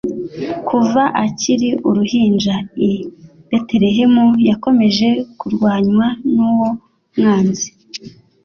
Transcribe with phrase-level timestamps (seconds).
[0.67, 2.55] Kuva akiri uruhinja
[2.89, 2.91] i
[3.49, 5.07] Betelehemu, yakomeje
[5.39, 6.67] kurwanywa n'uwo
[7.17, 7.67] mwanzi